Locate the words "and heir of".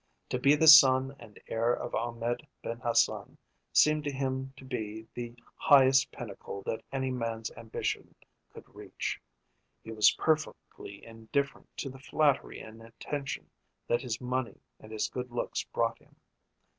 1.19-1.93